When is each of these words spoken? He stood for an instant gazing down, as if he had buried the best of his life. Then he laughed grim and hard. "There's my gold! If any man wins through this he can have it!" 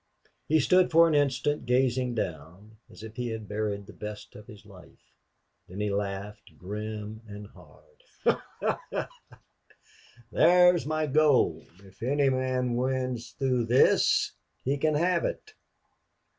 He 0.47 0.59
stood 0.59 0.89
for 0.89 1.07
an 1.07 1.13
instant 1.13 1.67
gazing 1.67 2.15
down, 2.15 2.77
as 2.89 3.03
if 3.03 3.17
he 3.17 3.27
had 3.27 3.47
buried 3.47 3.85
the 3.85 3.93
best 3.93 4.35
of 4.35 4.47
his 4.47 4.65
life. 4.65 5.13
Then 5.69 5.79
he 5.79 5.91
laughed 5.91 6.57
grim 6.57 7.21
and 7.27 7.45
hard. 7.45 8.39
"There's 10.31 10.87
my 10.87 11.05
gold! 11.05 11.67
If 11.83 12.01
any 12.01 12.31
man 12.31 12.75
wins 12.75 13.33
through 13.37 13.65
this 13.67 14.31
he 14.63 14.75
can 14.79 14.95
have 14.95 15.23
it!" 15.23 15.53